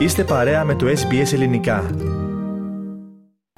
Είστε 0.00 0.24
παρέα 0.24 0.64
με 0.64 0.74
το 0.74 0.86
SBS 0.86 1.32
Ελληνικά. 1.32 1.90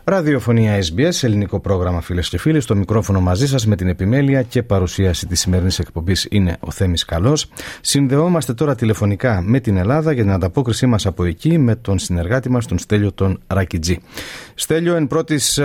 Ραδιοφωνία 0.04 0.78
SBS, 0.78 1.22
ελληνικό 1.22 1.60
πρόγραμμα 1.60 2.00
φίλες 2.00 2.28
και 2.28 2.38
φίλοι. 2.38 2.60
Στο 2.60 2.76
μικρόφωνο 2.76 3.20
μαζί 3.20 3.46
σας 3.48 3.66
με 3.66 3.76
την 3.76 3.88
επιμέλεια 3.88 4.42
και 4.42 4.62
παρουσίαση 4.62 5.26
της 5.26 5.40
σημερινής 5.40 5.78
εκπομπής 5.78 6.26
είναι 6.30 6.56
ο 6.60 6.70
Θέμης 6.70 7.04
Καλός. 7.04 7.50
Συνδεόμαστε 7.80 8.54
τώρα 8.54 8.74
τηλεφωνικά 8.74 9.42
με 9.42 9.60
την 9.60 9.76
Ελλάδα 9.76 10.12
για 10.12 10.22
την 10.22 10.32
ανταπόκρισή 10.32 10.86
μας 10.86 11.06
από 11.06 11.24
εκεί 11.24 11.58
με 11.58 11.76
τον 11.76 11.98
συνεργάτη 11.98 12.50
μας, 12.50 12.66
τον 12.66 12.78
Στέλιο 12.78 13.12
τον 13.12 13.40
Ρακιτζή. 13.46 13.98
Στέλιο, 14.54 14.94
εν 14.94 15.06
πρώτης, 15.06 15.60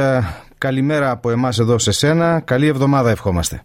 καλημέρα 0.57 1.11
από 1.11 1.29
εμάς 1.29 1.59
εδώ 1.59 1.77
σε 1.77 1.91
σένα. 1.91 2.39
Καλή 2.39 2.67
εβδομάδα 2.67 3.09
ευχόμαστε 3.09 3.61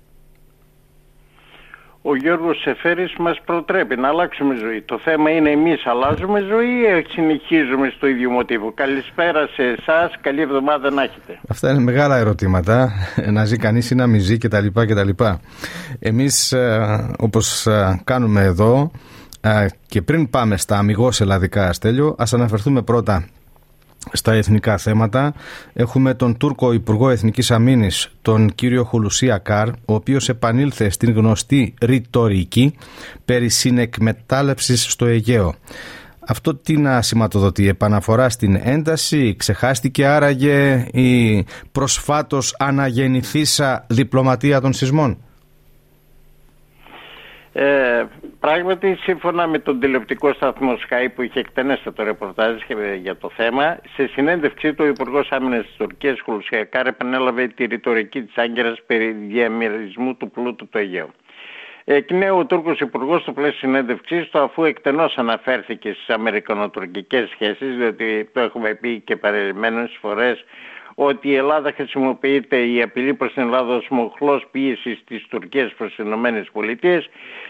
ο 2.02 2.16
Γιώργος 2.16 2.60
Σεφέρης 2.60 3.14
μας 3.18 3.40
προτρέπει 3.44 3.96
να 3.96 4.08
αλλάξουμε 4.08 4.54
ζωή. 4.54 4.82
Το 4.82 4.98
θέμα 5.04 5.30
είναι 5.30 5.50
εμείς 5.50 5.86
αλλάζουμε 5.86 6.40
ζωή 6.40 6.68
ή 6.68 7.06
συνεχίζουμε 7.08 7.92
στο 7.96 8.06
ίδιο 8.06 8.30
μοτίβο. 8.30 8.72
Καλησπέρα 8.72 9.46
σε 9.46 9.62
εσάς, 9.62 10.10
καλή 10.20 10.40
εβδομάδα 10.40 10.90
να 10.90 11.02
έχετε. 11.02 11.38
Αυτά 11.48 11.70
είναι 11.70 11.80
μεγάλα 11.80 12.16
ερωτήματα. 12.16 12.92
Να 13.36 13.44
ζει 13.44 13.56
κανείς 13.56 13.90
ή 13.90 13.94
να 13.94 14.06
μη 14.06 14.18
ζει 14.18 14.38
κτλ. 14.38 14.66
κτλ. 14.72 15.24
Εμείς 15.98 16.52
ε, 16.52 17.14
όπως 17.18 17.66
ε, 17.66 18.00
κάνουμε 18.04 18.40
εδώ 18.42 18.90
ε, 19.40 19.66
και 19.86 20.02
πριν 20.02 20.30
πάμε 20.30 20.56
στα 20.56 20.78
αμυγός 20.78 21.20
ελλαδικά 21.20 21.68
αστέλιο 21.68 22.14
ας 22.18 22.32
αναφερθούμε 22.32 22.82
πρώτα 22.82 23.24
στα 24.12 24.32
εθνικά 24.32 24.76
θέματα. 24.76 25.34
Έχουμε 25.72 26.14
τον 26.14 26.36
Τούρκο 26.36 26.72
Υπουργό 26.72 27.10
Εθνικής 27.10 27.50
Αμήνης, 27.50 28.12
τον 28.22 28.54
κύριο 28.54 28.84
Χουλουσία 28.84 29.38
Καρ, 29.38 29.68
ο 29.68 29.94
οποίος 29.94 30.28
επανήλθε 30.28 30.90
στην 30.90 31.12
γνωστή 31.12 31.74
ρητορική 31.80 32.74
περί 33.24 33.48
συνεκμετάλλευσης 33.48 34.92
στο 34.92 35.06
Αιγαίο. 35.06 35.54
Αυτό 36.26 36.54
τι 36.54 36.76
να 36.76 37.02
σηματοδοτεί, 37.02 37.68
επαναφορά 37.68 38.28
στην 38.28 38.60
ένταση, 38.62 39.34
ξεχάστηκε 39.38 40.06
άραγε 40.06 40.86
η 40.92 41.44
προσφάτως 41.72 42.54
αναγεννηθήσα 42.58 43.84
διπλωματία 43.88 44.60
των 44.60 44.72
σεισμών; 44.72 45.18
Ε, 47.52 47.62
πράγματι, 48.42 48.96
σύμφωνα 49.00 49.46
με 49.46 49.58
τον 49.58 49.80
τηλεοπτικό 49.80 50.32
σταθμό 50.32 50.72
Sky 50.72 51.06
που 51.14 51.22
είχε 51.22 51.38
εκτενέστατο 51.40 52.02
ρεπορτάζ 52.02 52.54
για 53.00 53.16
το 53.16 53.30
θέμα, 53.36 53.78
σε 53.94 54.06
συνέντευξή 54.06 54.74
του 54.74 54.84
ο 54.84 54.88
Υπουργός 54.88 55.28
Άμυνας 55.30 55.66
της 55.66 55.76
Τουρκίας, 55.76 56.20
Χουλουσιακάρ, 56.20 56.86
επανέλαβε 56.86 57.46
τη 57.46 57.64
ρητορική 57.64 58.22
της 58.22 58.36
Άγκυρας 58.36 58.82
περί 58.86 59.10
διαμερισμού 59.10 60.16
του 60.16 60.30
πλούτου 60.30 60.68
του 60.68 60.78
Αιγαίου. 60.78 61.10
Εκ 61.84 62.10
νέου, 62.10 62.38
ο 62.38 62.46
Τούρκος 62.46 62.80
Υπουργός, 62.80 63.22
στο 63.22 63.32
πλαίσιο 63.32 63.58
συνέντευξής 63.58 64.28
του, 64.28 64.38
αφού 64.38 64.64
εκτενώς 64.64 65.18
αναφέρθηκε 65.18 65.92
στις 65.92 66.08
Αμερικανοτουρκικές 66.14 67.28
σχέσεις, 67.28 67.76
διότι 67.76 68.30
το 68.32 68.40
έχουμε 68.40 68.74
πει 68.74 69.00
και 69.00 69.16
παρελειμμένες 69.16 69.98
φορές 70.00 70.44
ότι 70.94 71.28
η 71.28 71.34
Ελλάδα 71.34 71.72
χρησιμοποιείται 71.72 72.56
η 72.56 72.82
απειλή 72.82 73.14
προς 73.14 73.32
την 73.32 73.42
Ελλάδα 73.42 73.74
ως 73.74 73.86
μοχλός 73.90 74.46
πίεσης 74.50 75.04
της 75.04 75.26
Τουρκίας 75.28 75.72
προς 75.72 75.94
τις 75.94 76.04
Ηνωμένες 76.04 76.48
Πολιτείες. 76.52 77.08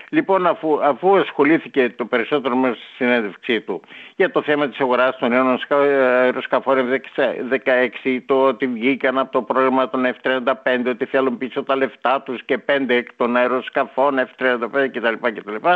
Λοιπόν, 0.09 0.47
αφού, 0.47 0.85
αφού 0.85 1.17
ασχολήθηκε 1.17 1.95
το 1.97 2.05
περισσότερο 2.05 2.57
μέρος 2.57 2.77
στη 2.77 2.87
συνέντευξή 2.97 3.61
του 3.61 3.81
για 4.17 4.31
το 4.31 4.43
θέμα 4.43 4.69
της 4.69 4.81
αγοράς 4.81 5.19
των 5.19 5.31
νέων 5.31 5.59
αεροσκαφών 5.71 7.01
F-16, 7.17 8.19
το 8.27 8.43
ότι 8.43 8.67
βγήκαν 8.67 9.19
από 9.19 9.33
το 9.33 9.43
πρόγραμμα 9.43 9.89
των 9.89 10.07
F-35, 10.07 10.87
ότι 10.87 11.05
θέλουν 11.05 11.39
πίσω 11.39 11.63
τα 11.63 11.77
λεφτά 11.77 12.23
τους 12.23 12.45
και 12.45 12.59
πέντε 12.59 12.95
εκ 12.95 13.09
των 13.17 13.37
αεροσκαφών 13.37 14.19
F-35 14.19 14.89
κτλ. 14.93 15.67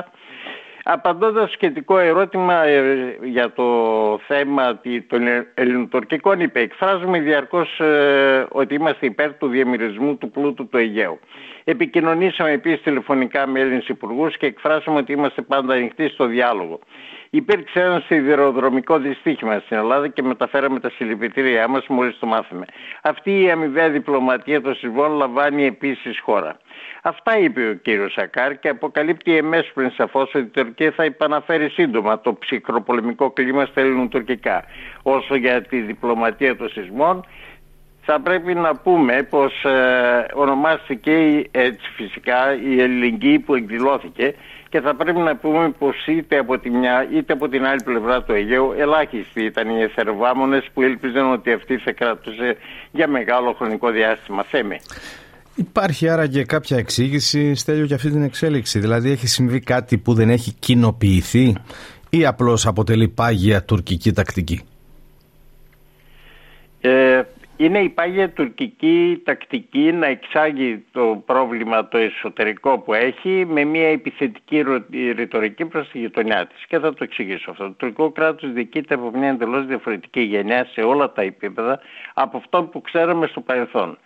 Απαντώντας 0.88 1.50
σχετικό 1.50 1.98
ερώτημα 1.98 2.64
ε, 2.64 3.18
για 3.22 3.52
το 3.52 3.64
θέμα 4.26 4.80
των 5.06 5.22
ελληνοτουρκικών 5.54 6.40
είπε 6.40 6.60
εκφράζουμε 6.60 7.20
διαρκώς 7.20 7.80
ε, 7.80 8.46
ότι 8.48 8.74
είμαστε 8.74 9.06
υπέρ 9.06 9.34
του 9.34 9.48
διαμερισμού 9.48 10.16
του 10.16 10.30
πλούτου 10.30 10.68
του 10.68 10.76
Αιγαίου. 10.76 11.18
Επικοινωνήσαμε 11.64 12.50
επίσης 12.50 12.82
τηλεφωνικά 12.82 13.46
με 13.46 13.60
Έλληνες 13.60 13.88
υπουργούς 13.88 14.36
και 14.36 14.46
εκφράσαμε 14.46 14.98
ότι 14.98 15.12
είμαστε 15.12 15.42
πάντα 15.42 15.74
ανοιχτοί 15.74 16.08
στο 16.08 16.26
διάλογο. 16.26 16.78
Υπήρξε 17.30 17.80
ένα 17.80 18.02
σιδηροδρομικό 18.06 18.98
δυστύχημα 18.98 19.58
στην 19.58 19.76
Ελλάδα 19.76 20.08
και 20.08 20.22
μεταφέραμε 20.22 20.80
τα 20.80 20.90
συλληπιτήριά 20.90 21.68
μας 21.68 21.86
μόλις 21.86 22.18
το 22.18 22.26
μάθαμε. 22.26 22.64
Αυτή 23.02 23.42
η 23.42 23.50
αμοιβαία 23.50 23.90
διπλωματία 23.90 24.60
των 24.60 24.74
συμβόλων 24.74 25.16
λαμβάνει 25.16 25.66
επίσης 25.66 26.20
χώρα. 26.20 26.56
Αυτά 27.02 27.38
είπε 27.38 27.68
ο 27.68 27.74
κύριος 27.74 28.12
Σακάρ 28.12 28.58
και 28.58 28.68
αποκαλύπτει 28.68 29.36
εμέσως 29.36 29.72
πριν 29.74 29.90
σαφώς 29.90 30.34
ότι 30.34 30.38
η 30.38 30.62
Τουρκία 30.62 30.90
θα 30.90 31.02
επαναφέρει 31.02 31.68
σύντομα 31.68 32.20
το 32.20 32.34
ψυχροπολεμικό 32.34 33.30
κλίμα 33.30 33.64
στα 33.64 33.80
ελληνοτουρκικά. 33.80 34.64
Όσο 35.02 35.34
για 35.34 35.62
τη 35.62 35.80
διπλωματία 35.80 36.56
των 36.56 36.68
σεισμών, 36.68 37.24
θα 38.08 38.20
πρέπει 38.20 38.54
να 38.54 38.76
πούμε 38.76 39.22
πως 39.30 39.64
ε, 39.64 40.26
ονομάστηκε 40.34 41.44
έτσι 41.50 41.90
φυσικά 41.96 42.54
η 42.54 42.80
ελληνική 42.80 43.38
που 43.38 43.54
εκδηλώθηκε 43.54 44.34
και 44.68 44.80
θα 44.80 44.94
πρέπει 44.94 45.18
να 45.18 45.36
πούμε 45.36 45.70
πως 45.78 46.06
είτε 46.06 46.38
από 46.38 46.58
τη 46.58 46.70
μια 46.70 47.06
είτε 47.12 47.32
από 47.32 47.48
την 47.48 47.66
άλλη 47.66 47.82
πλευρά 47.84 48.22
του 48.22 48.32
Αιγαίου 48.32 48.74
ελάχιστοι 48.76 49.44
ήταν 49.44 49.68
οι 49.68 49.82
εθερβάμονες 49.82 50.66
που 50.74 50.82
έλπιζαν 50.82 51.32
ότι 51.32 51.52
αυτή 51.52 51.78
θα 51.78 51.92
κρατούσε 51.92 52.56
για 52.90 53.08
μεγάλο 53.08 53.52
χρονικό 53.52 53.90
διάστημα. 53.90 54.42
Θέμε. 54.42 54.76
Υπάρχει 55.58 56.08
άραγε 56.08 56.42
κάποια 56.42 56.76
εξήγηση, 56.76 57.54
Στέλιο, 57.54 57.84
για 57.84 57.96
αυτή 57.96 58.10
την 58.10 58.22
εξέλιξη. 58.22 58.78
Δηλαδή 58.78 59.10
έχει 59.10 59.26
συμβεί 59.26 59.60
κάτι 59.60 59.98
που 59.98 60.14
δεν 60.14 60.30
έχει 60.30 60.52
κοινοποιηθεί 60.58 61.54
ή 62.10 62.26
απλώς 62.26 62.66
αποτελεί 62.66 63.08
πάγια 63.08 63.64
τουρκική 63.64 64.12
τακτική; 64.12 64.60
Ε, 66.80 67.22
είναι 67.56 67.78
η 67.78 67.88
πάγια 67.88 68.30
τουρκική 68.30 69.22
τακτική 69.24 69.92
να 69.92 70.06
εξάγει 70.06 70.84
το 70.92 71.22
πρόβλημα 71.26 71.88
το 71.88 71.98
εσωτερικό 71.98 72.78
που 72.78 72.94
έχει 72.94 73.46
με 73.48 73.64
μια 73.64 73.88
επιθετική 73.88 74.64
ρητορική 75.16 75.64
προς 75.64 75.88
τη 75.88 75.98
γειτονιά 75.98 76.46
της. 76.46 76.66
Και 76.68 76.78
θα 76.78 76.90
το 76.94 77.04
εξηγήσω 77.04 77.50
αυτό. 77.50 77.64
Το 77.64 77.70
τουρκικό 77.70 78.10
κράτος 78.10 78.52
διοικείται 78.52 78.94
από 78.94 79.10
μια 79.14 79.28
εντελώς 79.28 79.66
διαφορετική 79.66 80.20
γενιά 80.20 80.66
σε 80.72 80.80
όλα 80.80 81.12
τα 81.12 81.22
επίπεδα 81.22 81.80
από 82.14 82.36
αυτό 82.36 82.62
που 82.62 82.80
ξέραμε 82.80 83.26
στο 83.26 83.40
παρελθόν 83.40 83.98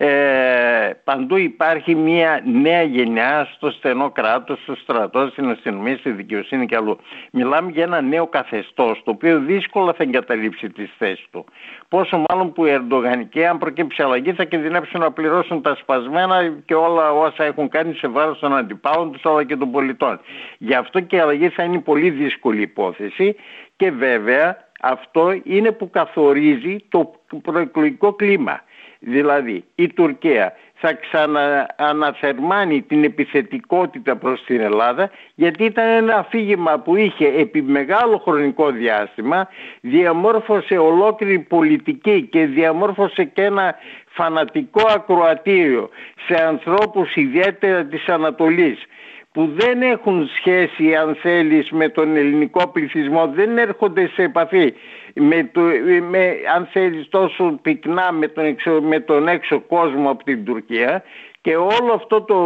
ε, 0.00 0.90
παντού 1.04 1.36
υπάρχει 1.36 1.94
μια 1.94 2.42
νέα 2.44 2.82
γενιά 2.82 3.48
στο 3.54 3.70
στενό 3.70 4.10
κράτος, 4.10 4.62
στο 4.62 4.74
στρατό, 4.74 5.28
στην 5.30 5.50
αστυνομία, 5.50 5.96
στη 5.96 6.10
δικαιοσύνη 6.10 6.66
και 6.66 6.76
αλλού. 6.76 6.98
Μιλάμε 7.32 7.70
για 7.70 7.82
ένα 7.82 8.00
νέο 8.00 8.26
καθεστώς 8.26 9.02
το 9.04 9.10
οποίο 9.10 9.38
δύσκολα 9.38 9.92
θα 9.92 10.02
εγκαταλείψει 10.02 10.68
τις 10.70 10.90
θέσεις 10.98 11.26
του. 11.30 11.44
Πόσο 11.88 12.24
μάλλον 12.28 12.52
που 12.52 12.66
οι 12.66 12.70
Ερντογανικοί 12.70 13.44
αν 13.44 13.58
προκύψει 13.58 14.02
αλλαγή 14.02 14.32
θα 14.32 14.44
κινδυνεύσουν 14.44 15.00
να 15.00 15.12
πληρώσουν 15.12 15.62
τα 15.62 15.76
σπασμένα 15.80 16.48
και 16.64 16.74
όλα 16.74 17.12
όσα 17.12 17.44
έχουν 17.44 17.68
κάνει 17.68 17.94
σε 17.94 18.08
βάρος 18.08 18.38
των 18.38 18.56
αντιπάλων 18.56 19.12
τους 19.12 19.24
αλλά 19.24 19.44
και 19.44 19.56
των 19.56 19.70
πολιτών. 19.70 20.20
Γι' 20.58 20.74
αυτό 20.74 21.00
και 21.00 21.16
η 21.16 21.18
αλλαγή 21.18 21.48
θα 21.48 21.62
είναι 21.62 21.78
πολύ 21.78 22.10
δύσκολη 22.10 22.60
υπόθεση 22.60 23.36
και 23.76 23.90
βέβαια 23.90 24.56
αυτό 24.80 25.40
είναι 25.44 25.72
που 25.72 25.90
καθορίζει 25.90 26.76
το 26.88 27.12
προεκλογικό 27.42 28.12
κλίμα. 28.12 28.60
Δηλαδή 28.98 29.64
η 29.74 29.86
Τουρκία 29.88 30.54
θα 30.80 30.92
ξανααναθερμάνει 30.92 32.82
την 32.82 33.04
επιθετικότητα 33.04 34.16
προς 34.16 34.44
την 34.44 34.60
Ελλάδα 34.60 35.10
γιατί 35.34 35.64
ήταν 35.64 35.88
ένα 35.88 36.14
αφήγημα 36.16 36.78
που 36.78 36.96
είχε 36.96 37.26
επί 37.26 37.62
μεγάλο 37.62 38.18
χρονικό 38.18 38.70
διάστημα 38.70 39.48
διαμόρφωσε 39.80 40.78
ολόκληρη 40.78 41.38
πολιτική 41.38 42.22
και 42.22 42.46
διαμόρφωσε 42.46 43.24
και 43.24 43.42
ένα 43.42 43.74
φανατικό 44.06 44.86
ακροατήριο 44.88 45.88
σε 46.26 46.44
ανθρώπους 46.44 47.16
ιδιαίτερα 47.16 47.84
της 47.84 48.06
Ανατολής 48.06 48.78
που 49.38 49.50
δεν 49.56 49.82
έχουν 49.82 50.28
σχέση 50.36 50.94
αν 50.94 51.14
θέλεις 51.14 51.70
με 51.70 51.88
τον 51.88 52.16
ελληνικό 52.16 52.68
πληθυσμό 52.68 53.26
δεν 53.34 53.58
έρχονται 53.58 54.10
σε 54.14 54.22
επαφή 54.22 54.74
με, 55.14 55.50
το, 55.52 55.60
με 56.10 56.34
αν 56.56 56.68
θέλεις 56.72 57.08
τόσο 57.08 57.58
πυκνά 57.62 58.12
με 58.12 58.28
τον, 58.28 58.44
έξω, 58.44 58.80
με 58.80 59.00
τον 59.00 59.28
έξω 59.28 59.60
κόσμο 59.60 60.10
από 60.10 60.24
την 60.24 60.44
Τουρκία 60.44 61.02
και 61.48 61.56
όλο 61.56 61.92
αυτό 61.94 62.22
το 62.22 62.36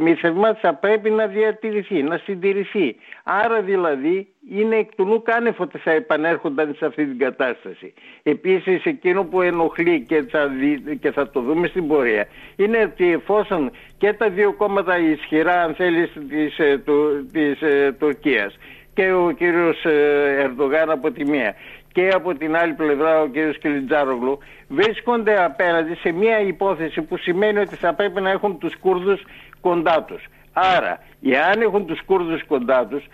μυθευμά 0.00 0.54
θα 0.54 0.74
πρέπει 0.74 1.10
να 1.10 1.26
διατηρηθεί, 1.26 2.02
να 2.02 2.18
συντηρηθεί. 2.18 2.96
Άρα 3.24 3.60
δηλαδή 3.60 4.28
είναι 4.50 4.76
εκ 4.76 4.94
του 4.94 5.04
νου 5.04 5.22
κάνευ 5.22 5.60
ότι 5.60 5.78
θα 5.78 5.90
επανέρχονταν 5.90 6.74
σε 6.78 6.86
αυτή 6.86 7.06
την 7.06 7.18
κατάσταση. 7.18 7.94
Επίσης 8.22 8.84
εκείνο 8.84 9.24
που 9.24 9.42
ενοχλεί 9.42 10.04
και 10.08 10.24
θα, 10.30 10.50
και 11.00 11.10
θα 11.10 11.30
το 11.30 11.40
δούμε 11.40 11.66
στην 11.66 11.86
πορεία 11.86 12.26
είναι 12.56 12.78
ότι 12.92 13.12
εφόσον 13.12 13.70
και 13.98 14.12
τα 14.12 14.28
δύο 14.28 14.52
κόμματα 14.52 14.98
ισχυρά 14.98 15.62
αν 15.62 15.74
θέλεις 15.74 16.12
της, 16.28 16.58
ε, 16.58 16.82
της 17.32 17.62
ε, 17.62 17.92
Τουρκίας 17.98 18.56
και 18.94 19.12
ο 19.12 19.30
κύριος 19.30 19.84
ε, 19.84 20.36
Ερντογάν 20.42 20.90
από 20.90 21.10
τη 21.10 21.24
μία 21.24 21.54
και 21.92 22.08
από 22.14 22.34
την 22.34 22.56
άλλη 22.56 22.72
πλευρά 22.72 23.20
ο 23.20 23.26
κύριος 23.26 23.58
Κιλιτζάρογλου 23.58 24.38
βρίσκονται 24.68 25.44
απέναντι 25.44 25.94
σε 25.94 26.12
μια 26.12 26.40
υπόθεση 26.40 27.02
που 27.02 27.16
σημαίνει 27.16 27.58
ότι 27.58 27.76
θα 27.76 27.94
πρέπει 27.94 28.20
να 28.20 28.30
έχουν 28.30 28.58
τους 28.58 28.76
Κούρδους 28.76 29.22
κοντά 29.60 30.02
τους. 30.02 30.24
Άρα, 30.52 30.98
εάν 31.22 31.60
έχουν 31.60 31.86
τους 31.86 32.02
Κούρδους 32.04 32.46
κοντά 32.46 32.86
τους 32.86 33.04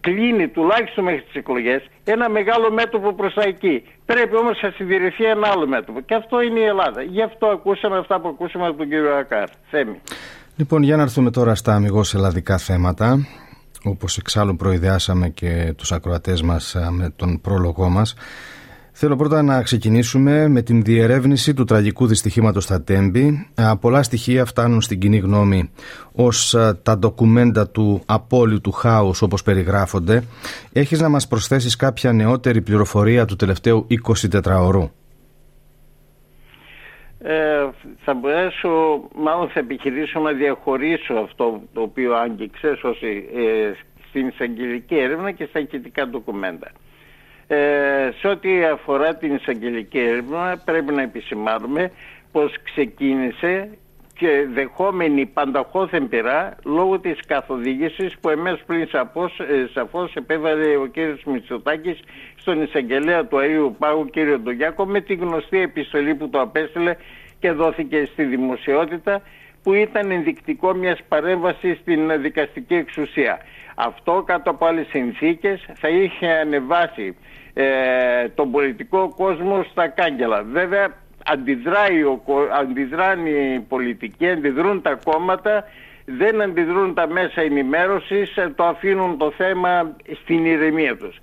κλείνει 0.00 0.48
τουλάχιστον 0.48 1.04
μέχρι 1.04 1.22
τις 1.22 1.34
εκλογές 1.34 1.82
ένα 2.04 2.28
μεγάλο 2.28 2.72
μέτωπο 2.72 3.12
προς 3.14 3.34
τα 3.34 3.42
εκεί. 3.42 3.82
Πρέπει 4.04 4.36
όμως 4.36 4.58
να 4.62 4.70
συντηρηθεί 4.70 5.24
ένα 5.24 5.48
άλλο 5.48 5.66
μέτωπο. 5.66 6.00
Και 6.00 6.14
αυτό 6.14 6.40
είναι 6.40 6.60
η 6.60 6.64
Ελλάδα. 6.64 7.02
Γι' 7.02 7.22
αυτό 7.22 7.46
ακούσαμε 7.46 7.98
αυτά 7.98 8.20
που 8.20 8.28
ακούσαμε 8.28 8.66
από 8.66 8.76
τον 8.76 8.88
κύριο 8.88 9.14
Ακάρ. 9.14 9.48
Θέμη. 9.70 10.00
Λοιπόν, 10.56 10.82
για 10.82 10.96
να 10.96 11.02
έρθουμε 11.02 11.30
τώρα 11.30 11.54
στα 11.54 11.74
αμυγός 11.74 12.14
ελλαδικά 12.14 12.58
θέματα, 12.58 13.26
όπως 13.84 14.16
εξάλλου 14.16 14.56
προειδεάσαμε 14.56 15.28
και 15.28 15.72
τους 15.76 15.92
ακροατές 15.92 16.42
μας 16.42 16.76
με 16.90 17.12
τον 17.16 17.40
πρόλογό 17.40 17.88
μας. 17.88 18.14
Θέλω 18.98 19.16
πρώτα 19.16 19.42
να 19.42 19.62
ξεκινήσουμε 19.62 20.48
με 20.48 20.62
την 20.62 20.82
διερεύνηση 20.82 21.54
του 21.54 21.64
τραγικού 21.64 22.06
δυστυχήματος 22.06 22.64
στα 22.64 22.82
Τέμπη. 22.82 23.48
Πολλά 23.80 24.02
στοιχεία 24.02 24.44
φτάνουν 24.44 24.80
στην 24.80 24.98
κοινή 24.98 25.18
γνώμη 25.18 25.70
ως 26.12 26.56
τα 26.82 26.98
ντοκουμέντα 26.98 27.68
του 27.68 28.02
απόλυτου 28.06 28.72
χάους 28.72 29.22
όπως 29.22 29.42
περιγράφονται. 29.42 30.22
Έχεις 30.72 31.00
να 31.00 31.08
μας 31.08 31.28
προσθέσεις 31.28 31.76
κάποια 31.76 32.12
νεότερη 32.12 32.60
πληροφορία 32.60 33.24
του 33.24 33.36
τελευταίου 33.36 33.86
24 34.32 34.60
ωρού. 34.60 34.90
Ε, 37.18 37.55
θα 38.04 38.14
μπορέσω, 38.14 39.02
μάλλον 39.14 39.48
θα 39.48 39.60
επιχειρήσω 39.60 40.20
να 40.20 40.32
διαχωρίσω 40.32 41.14
αυτό 41.14 41.62
το 41.72 41.80
οποίο 41.80 42.14
άγγιξε 42.14 42.68
ε, 42.68 43.72
στην 44.08 44.28
εισαγγελική 44.28 44.96
έρευνα 44.96 45.32
και 45.32 45.44
στα 45.44 45.60
ηχητικά 45.60 46.08
ντοκουμέντα. 46.08 46.70
Ε, 47.46 48.10
σε 48.18 48.28
ό,τι 48.28 48.64
αφορά 48.64 49.16
την 49.16 49.34
εισαγγελική 49.34 49.98
έρευνα 49.98 50.62
πρέπει 50.64 50.92
να 50.92 51.02
επισημάνουμε 51.02 51.90
πως 52.32 52.54
ξεκίνησε 52.62 53.70
και 54.18 54.46
δεχόμενη 54.52 55.26
πανταχώθεν 55.26 56.08
πειρά 56.08 56.56
λόγω 56.64 56.98
της 56.98 57.18
καθοδήγησης 57.26 58.18
που 58.20 58.28
εμείς 58.28 58.62
πριν 58.66 58.88
σαφώς, 58.88 59.38
ε, 59.38 59.68
σαφώς 59.72 60.14
επέβαλε 60.14 60.76
ο 60.76 60.86
κύριος 60.86 61.24
Μητσοτάκης 61.24 62.00
στον 62.36 62.62
εισαγγελέα 62.62 63.26
του 63.26 63.38
Αίου 63.38 63.76
Πάγου 63.78 64.04
κύριο 64.04 64.38
Ντογιάκο 64.38 64.86
με 64.86 65.00
τη 65.00 65.14
γνωστή 65.14 65.60
επιστολή 65.60 66.14
που 66.14 66.28
το 66.28 66.40
απέστειλε 66.40 66.96
και 67.38 67.50
δόθηκε 67.50 68.04
στη 68.12 68.24
δημοσιότητα 68.24 69.22
που 69.62 69.72
ήταν 69.72 70.10
ενδεικτικό 70.10 70.74
μιας 70.74 70.98
παρέμβασης 71.08 71.78
στην 71.78 72.22
δικαστική 72.22 72.74
εξουσία. 72.74 73.38
Αυτό 73.74 74.22
κάτω 74.26 74.50
από 74.50 74.66
άλλες 74.66 74.86
συνθήκες 74.86 75.66
θα 75.74 75.88
είχε 75.88 76.26
ανεβάσει 76.26 77.16
ε, 77.54 78.28
τον 78.28 78.50
πολιτικό 78.50 79.14
κόσμο 79.16 79.62
στα 79.70 79.88
κάγκελα. 79.88 80.42
Βέβαια 80.42 80.86
αντιδράει 81.24 82.02
ο, 82.02 82.22
αντιδράνε 82.60 83.28
οι 83.28 83.60
πολιτικοί, 83.60 84.28
αντιδρούν 84.28 84.82
τα 84.82 84.98
κόμματα, 85.04 85.64
δεν 86.04 86.42
αντιδρούν 86.42 86.94
τα 86.94 87.08
μέσα 87.08 87.40
ενημέρωσης, 87.40 88.34
το 88.54 88.64
αφήνουν 88.64 89.18
το 89.18 89.30
θέμα 89.30 89.96
στην 90.22 90.44
ηρεμία 90.44 90.96
τους. 90.96 91.18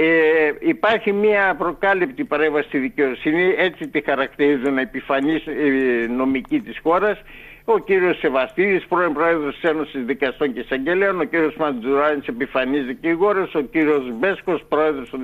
Ε, 0.00 0.52
υπάρχει 0.60 1.12
μια 1.12 1.54
προκάλυπτη 1.58 2.24
παρέμβαση 2.24 2.68
στη 2.68 2.78
δικαιοσύνη, 2.78 3.54
έτσι 3.56 3.88
τη 3.88 4.00
χαρακτηρίζουν 4.00 4.78
επιφανής 4.78 5.46
ε, 5.46 6.06
νομική 6.16 6.60
της 6.60 6.78
χώρας, 6.82 7.22
ο 7.64 7.78
κύριος 7.78 8.18
Σεβαστίδης, 8.18 8.86
πρώην 8.86 9.12
πρόεδρος 9.12 9.54
της 9.54 9.70
Ένωσης 9.70 10.04
Δικαστών 10.04 10.52
και 10.52 10.60
Εισαγγελέων, 10.60 11.20
ο 11.20 11.24
κύριος 11.24 11.56
Μαντζουράνης, 11.56 12.26
επιφανής 12.26 12.84
δικηγόρος, 12.84 13.54
ο 13.54 13.60
κύριος 13.60 14.12
Μπέσκος, 14.18 14.64
πρόεδρος 14.68 15.08
του 15.08 15.20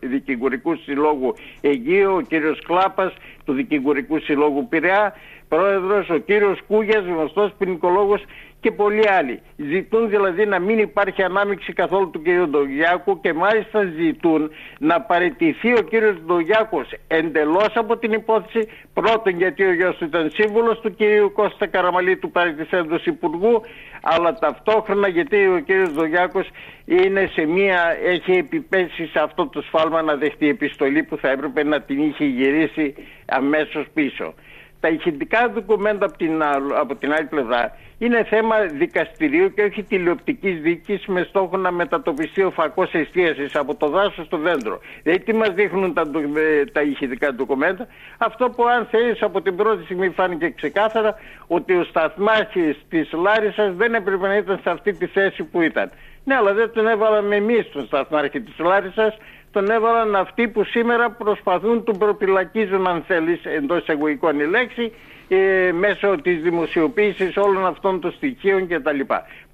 Δικηγορικού 0.00 0.76
Συλλόγου 0.76 1.34
Αιγείου, 1.60 2.14
ο 2.14 2.20
κύριος 2.20 2.60
Κλάπας 2.66 3.14
του 3.44 3.52
Δικηγορικού 3.52 4.20
Συλλόγου 4.20 4.68
Πειραιά, 4.68 5.14
πρόεδρος, 5.48 6.10
ο 6.10 6.16
κύριος 6.16 6.58
Κούγιας, 6.66 7.04
γνωστός 7.04 7.52
ποινικολόγος 7.58 8.22
και 8.66 8.72
πολλοί 8.72 9.08
άλλοι. 9.08 9.40
Ζητούν 9.56 10.08
δηλαδή 10.08 10.46
να 10.46 10.58
μην 10.58 10.78
υπάρχει 10.78 11.22
ανάμειξη 11.22 11.72
καθόλου 11.72 12.10
του 12.10 12.22
κ. 12.22 12.48
Ντογιάκου 12.48 13.20
και 13.20 13.32
μάλιστα 13.32 13.82
ζητούν 13.98 14.50
να 14.78 15.00
παραιτηθεί 15.00 15.72
ο 15.72 15.82
κ. 15.90 15.92
Ντογιάκος 16.26 16.92
εντελώς 17.06 17.70
από 17.74 17.96
την 17.96 18.12
υπόθεση 18.12 18.68
πρώτον 18.94 19.36
γιατί 19.36 19.64
ο 19.64 19.72
γιος 19.72 19.96
του 19.96 20.04
ήταν 20.04 20.30
σύμβουλος 20.30 20.80
του 20.80 20.94
κ. 20.94 21.00
Κώστα 21.32 21.66
Καραμαλή 21.66 22.16
του 22.16 22.30
παραιτηθέντος 22.30 23.06
Υπουργού 23.06 23.62
αλλά 24.02 24.38
ταυτόχρονα 24.38 25.08
γιατί 25.08 25.46
ο 25.46 25.62
κ. 25.66 25.90
Ντογιάκος 25.94 26.48
είναι 26.84 27.30
σε 27.32 27.46
μία, 27.46 27.96
έχει 28.04 28.32
επιπέσει 28.32 29.06
σε 29.06 29.20
αυτό 29.20 29.46
το 29.46 29.62
σφάλμα 29.62 30.02
να 30.02 30.16
δεχτεί 30.16 30.48
επιστολή 30.48 31.02
που 31.02 31.16
θα 31.16 31.30
έπρεπε 31.30 31.64
να 31.64 31.80
την 31.80 32.02
είχε 32.02 32.24
γυρίσει 32.24 32.94
αμέσως 33.26 33.86
πίσω. 33.94 34.34
Τα 34.80 34.88
ηχητικά 34.88 35.48
δοκουμέντα 35.48 36.06
από 36.06 36.16
την, 36.16 36.42
από 36.80 36.94
την 36.96 37.12
άλλη 37.12 37.26
πλευρά 37.26 37.76
είναι 37.98 38.24
θέμα 38.24 38.56
δικαστηρίου 38.60 39.54
και 39.54 39.62
όχι 39.62 39.82
τηλεοπτικής 39.82 40.60
δίκη 40.60 41.00
με 41.06 41.22
στόχο 41.28 41.56
να 41.56 41.70
μετατοπιστεί 41.70 42.42
ο 42.42 42.50
φακός 42.50 42.94
εστίασης 42.94 43.54
από 43.54 43.74
το 43.74 43.88
δάσος 43.88 44.26
στο 44.26 44.36
δέντρο. 44.36 44.80
Δηλαδή, 45.02 45.22
τι 45.24 45.32
μας 45.32 45.48
δείχνουν 45.48 45.94
τα, 45.94 46.02
ε, 46.36 46.64
τα 46.64 46.82
ηχητικά 46.82 47.34
ντοκουμέντα, 47.34 47.86
αυτό 48.18 48.50
που 48.50 48.66
αν 48.66 48.86
θέλεις 48.90 49.22
από 49.22 49.42
την 49.42 49.56
πρώτη 49.56 49.84
στιγμή 49.84 50.08
φάνηκε 50.08 50.50
ξεκάθαρα 50.50 51.14
ότι 51.46 51.74
ο 51.74 51.84
σταθμάρχης 51.84 52.76
της 52.88 53.12
Λάρισας 53.12 53.74
δεν 53.74 53.94
έπρεπε 53.94 54.26
να 54.26 54.36
ήταν 54.36 54.60
σε 54.62 54.70
αυτή 54.70 54.92
τη 54.92 55.06
θέση 55.06 55.42
που 55.42 55.60
ήταν. 55.60 55.90
Ναι, 56.24 56.34
αλλά 56.34 56.52
δεν 56.52 56.72
τον 56.72 56.86
έβαλαμε 56.86 57.36
εμείς 57.36 57.70
τον 57.70 57.86
σταθμάρχη 57.86 58.40
της 58.40 58.58
Λάρισας, 58.58 59.16
τον 59.56 59.70
έβαλαν 59.70 60.16
αυτοί 60.16 60.48
που 60.48 60.64
σήμερα 60.64 61.10
προσπαθούν 61.10 61.84
τον 61.84 61.98
προπυλακίζουν 61.98 62.86
αν 62.86 63.02
θέλεις 63.06 63.44
εντός 63.44 63.78
εισαγωγικών 63.78 64.40
η 64.40 64.44
λέξη 64.44 64.92
ε, 65.28 65.72
μέσω 65.72 66.16
της 66.22 66.42
δημοσιοποίησης 66.42 67.36
όλων 67.36 67.66
αυτών 67.66 68.00
των 68.00 68.12
στοιχείων 68.12 68.68
κτλ. 68.68 69.00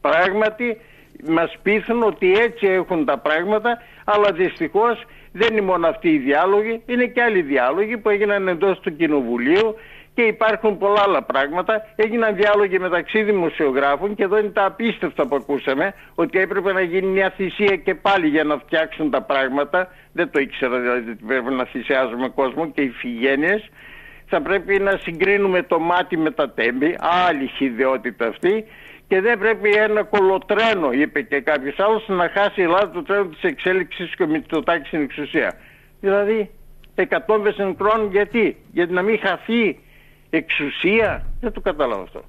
Πράγματι 0.01 0.81
μας 1.29 1.59
πείθουν 1.63 2.03
ότι 2.03 2.33
έτσι 2.33 2.67
έχουν 2.67 3.05
τα 3.05 3.19
πράγματα 3.19 3.83
αλλά 4.05 4.33
δυστυχώς 4.33 5.05
δεν 5.33 5.53
είναι 5.53 5.61
μόνο 5.61 5.87
αυτοί 5.87 6.09
οι 6.09 6.19
διάλογοι, 6.19 6.83
είναι 6.87 7.07
και 7.07 7.23
άλλοι 7.23 7.43
διάλογοι 7.43 7.97
που 7.97 8.09
έγιναν 8.09 8.49
εντός 8.49 8.81
του 8.81 8.97
Κοινοβουλίου 8.97 9.75
και 10.15 10.23
υπάρχουν 10.23 10.79
πολλά 10.79 11.03
άλλα 11.07 11.23
πράγματα. 11.23 11.83
Έγιναν 11.97 12.37
διάλογοι 12.37 12.79
μεταξύ 12.79 13.23
δημοσιογράφων 13.23 14.15
και 14.15 14.23
εδώ 14.23 14.39
είναι 14.39 14.49
τα 14.49 14.65
απίστευτα 14.65 15.27
που 15.27 15.37
ακούσαμε 15.37 15.95
ότι 16.15 16.39
έπρεπε 16.39 16.73
να 16.73 16.81
γίνει 16.81 17.07
μια 17.07 17.31
θυσία 17.31 17.77
και 17.77 17.95
πάλι 17.95 18.29
για 18.29 18.45
να 18.45 18.57
φτιάξουν 18.59 19.11
τα 19.11 19.23
πράγματα. 19.23 19.89
Δεν 20.13 20.31
το 20.31 20.41
ήξερα 20.41 20.79
δηλαδή 20.79 21.11
ότι 21.11 21.25
πρέπει 21.27 21.51
να 21.51 21.65
θυσιάζουμε 21.65 22.29
κόσμο 22.29 22.71
και 22.71 22.81
οι 22.81 22.91
φυγένειες 22.91 23.71
θα 24.27 24.43
πρέπει 24.43 24.79
να 24.79 24.99
συγκρίνουμε 25.03 25.63
το 25.63 25.79
μάτι 25.79 26.17
με 26.17 26.31
τα 26.31 26.51
τέμπη, 26.51 26.97
άλλη 27.29 27.47
χειδαιότητα 27.47 28.27
αυτή 28.27 28.65
και 29.09 29.21
δεν 29.21 29.39
πρέπει 29.39 29.71
ένα 29.71 30.03
κολοτρένο, 30.03 30.93
είπε 30.93 31.23
και 31.23 31.41
κάποιος 31.41 31.79
άλλος, 31.79 32.09
να 32.09 32.29
χάσει 32.29 32.61
η 32.61 32.63
Ελλάδα 32.63 32.91
το 32.91 33.03
τρένο 33.03 33.25
της 33.25 33.43
εξέλιξης 33.43 34.15
και 34.15 34.27
με 34.27 34.43
το 34.47 34.63
τάξη 34.63 34.87
στην 34.87 35.01
εξουσία. 35.01 35.53
Δηλαδή, 36.01 36.51
εκατόμβες 36.95 37.57
νεκρών 37.57 38.09
γιατί, 38.11 38.57
γιατί 38.73 38.93
να 38.93 39.03
μην 39.03 39.19
χαθεί 39.19 39.79
εξουσία, 40.37 41.25
δεν 41.41 41.53
το 41.53 41.61
κατάλαβα 41.61 42.03
αυτό. 42.03 42.25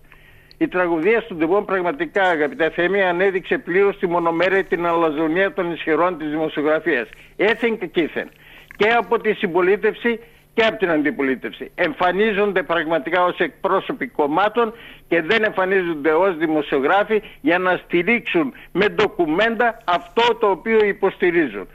Η 0.57 0.67
τραγουδία 0.67 1.21
στον 1.21 1.39
Τεμπόν 1.39 1.65
πραγματικά, 1.65 2.23
αγαπητά 2.23 2.69
Θέμη, 2.69 3.01
ανέδειξε 3.01 3.57
πλήρως 3.57 3.97
τη 3.97 4.07
μονομέρεια 4.07 4.63
την 4.63 4.85
αλαζονία 4.85 5.53
των 5.53 5.71
ισχυρών 5.71 6.17
της 6.17 6.29
δημοσιογραφίας. 6.29 7.07
Έθεν 7.35 7.77
και 7.77 7.87
κήθεν. 7.87 8.29
Και 8.77 8.87
από 8.87 9.19
τη 9.19 9.33
συμπολίτευση 9.33 10.19
και 10.53 10.63
από 10.63 10.77
την 10.77 10.89
αντιπολίτευση. 10.89 11.71
Εμφανίζονται 11.75 12.63
πραγματικά 12.63 13.23
ως 13.23 13.37
εκπρόσωποι 13.37 14.07
κομμάτων 14.07 14.73
και 15.07 15.21
δεν 15.21 15.43
εμφανίζονται 15.43 16.11
ως 16.11 16.37
δημοσιογράφοι 16.37 17.21
για 17.41 17.57
να 17.57 17.77
στηρίξουν 17.83 18.53
με 18.71 18.89
ντοκουμέντα 18.89 19.77
αυτό 19.85 20.35
το 20.35 20.49
οποίο 20.49 20.85
υποστηρίζουν. 20.85 21.67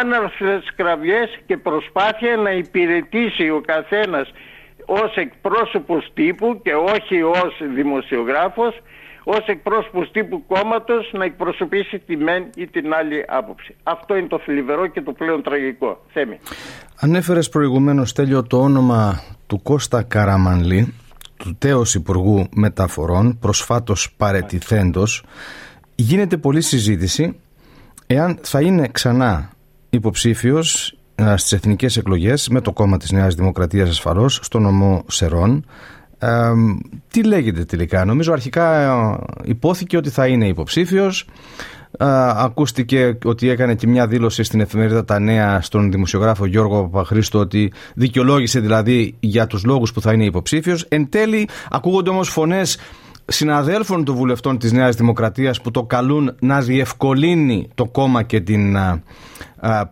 Άναρθρες 0.00 0.72
κραυγές 0.76 1.38
και 1.46 1.56
προσπάθεια 1.56 2.36
να 2.36 2.50
υπηρετήσει 2.50 3.50
ο 3.50 3.60
καθένας 3.66 4.32
ως 4.90 5.14
εκπρόσωπος 5.14 6.10
τύπου 6.14 6.60
και 6.62 6.74
όχι 6.74 7.22
ως 7.22 7.52
δημοσιογράφος 7.74 8.74
ως 9.30 9.44
εκπρόσωπος 9.46 10.10
τύπου 10.10 10.46
κόμματος 10.46 11.10
να 11.12 11.24
εκπροσωπήσει 11.24 11.98
τη 11.98 12.16
μεν 12.16 12.50
ή 12.56 12.66
την 12.66 12.92
άλλη 12.92 13.24
άποψη. 13.28 13.74
Αυτό 13.82 14.16
είναι 14.16 14.26
το 14.26 14.38
θλιβερό 14.38 14.86
και 14.86 15.00
το 15.00 15.12
πλέον 15.12 15.42
τραγικό. 15.42 16.04
Θέμη. 16.12 16.38
Ανέφερες 17.00 17.48
προηγουμένως 17.48 18.12
τέλειο 18.12 18.42
το 18.42 18.62
όνομα 18.62 19.22
του 19.46 19.62
Κώστα 19.62 20.02
Καραμανλή, 20.02 20.94
του 21.36 21.56
τέος 21.58 21.94
Υπουργού 21.94 22.48
Μεταφορών, 22.54 23.38
προσφάτως 23.38 24.14
παρετηθέντος. 24.16 25.24
Γίνεται 25.94 26.36
πολλή 26.36 26.60
συζήτηση 26.60 27.40
εάν 28.06 28.38
θα 28.42 28.60
είναι 28.60 28.88
ξανά 28.92 29.50
υποψήφιος 29.90 30.97
στις 31.36 31.52
εθνικές 31.52 31.96
εκλογές 31.96 32.48
με 32.48 32.60
το 32.60 32.72
κόμμα 32.72 32.96
της 32.96 33.12
Νέας 33.12 33.34
Δημοκρατίας 33.34 33.88
ασφαλώς 33.88 34.40
στο 34.42 34.58
νομό 34.58 35.04
Σερών 35.08 35.64
τι 37.08 37.24
λέγεται 37.24 37.64
τελικά; 37.64 38.04
Νομίζω 38.04 38.32
αρχικά 38.32 38.80
ε, 38.80 39.18
υπόθηκε 39.44 39.96
ότι 39.96 40.10
θα 40.10 40.26
είναι 40.26 40.46
υποψήφιος. 40.46 41.26
ακούστηκε 42.34 43.18
ότι 43.24 43.48
έκανε 43.48 43.74
και 43.74 43.86
μια 43.86 44.06
δήλωση 44.06 44.42
στην 44.42 44.60
εφημερίδα 44.60 45.04
Τα 45.04 45.18
Νέα 45.18 45.60
στον 45.60 45.90
δημοσιογράφο 45.90 46.46
Γιώργο 46.46 46.82
Παπαχρήστο 46.82 47.38
ότι 47.38 47.72
δικαιολόγησε 47.94 48.60
δηλαδή 48.60 49.14
για 49.20 49.46
τους 49.46 49.64
λόγους 49.64 49.92
που 49.92 50.00
θα 50.00 50.12
είναι 50.12 50.24
υποψήφιος. 50.24 50.84
Εν 50.88 51.08
τέλει 51.08 51.48
ακούγονται 51.70 52.10
όμως 52.10 52.28
φωνές 52.28 52.78
συναδέλφων 53.30 54.04
των 54.04 54.14
βουλευτών 54.14 54.58
της 54.58 54.72
Νέας 54.72 54.96
Δημοκρατίας 54.96 55.60
που 55.60 55.70
το 55.70 55.82
καλούν 55.82 56.36
να 56.40 56.60
διευκολύνει 56.60 57.68
το 57.74 57.84
κόμμα 57.86 58.22
και 58.22 58.40
την 58.40 58.76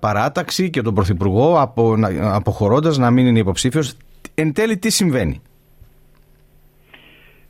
παράταξη 0.01 0.71
και 0.71 0.83
τον 0.83 0.95
Πρωθυπουργό 0.95 1.61
απο, 1.61 1.97
αποχωρώντας 2.21 2.99
να 2.99 3.11
μην 3.11 3.27
είναι 3.27 3.39
υποψήφιος. 3.39 3.97
Εν 4.35 4.53
τέλει 4.53 4.79
τι 4.79 4.91
συμβαίνει; 4.91 5.43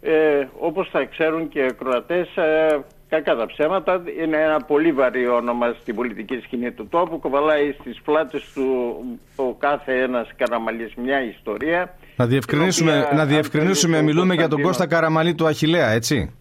Ε, 0.00 0.48
όπως 0.58 0.88
θα 0.92 1.04
ξέρουν 1.04 1.48
και 1.48 1.58
οι 1.58 1.66
ακροατές, 1.70 2.36
ε, 2.36 2.84
κακά 3.08 3.36
τα 3.36 3.46
ψέματα, 3.46 4.02
είναι 4.22 4.36
ένα 4.36 4.60
πολύ 4.60 4.92
βαρύ 4.92 5.28
όνομα 5.28 5.74
στην 5.80 5.94
πολιτική 5.94 6.40
σκηνή 6.44 6.72
του 6.72 6.88
τόπου, 6.88 7.18
κοβαλάει 7.18 7.72
στις 7.80 8.00
πλάτες 8.04 8.52
του 8.54 8.96
ο 9.36 9.54
κάθε 9.54 10.00
ένας 10.00 10.28
Καραμαλής 10.36 10.94
μια 10.94 11.22
ιστορία. 11.22 11.94
Να 12.16 12.26
διευκρινίσουμε, 12.26 13.08
να 13.12 13.24
διευκρινίσουμε 13.24 14.02
μιλούμε 14.02 14.34
για 14.34 14.48
τον 14.48 14.62
Κώστα 14.62 14.86
Καραμαλή 14.86 15.34
του 15.34 15.46
Αχιλέα, 15.46 15.90
έτσι; 15.90 16.34